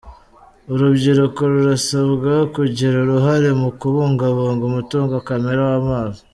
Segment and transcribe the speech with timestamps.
[0.73, 6.19] Urubyiruko rurasabwa kugira uruhare mu kubungabunga umutungo kamere w’amazi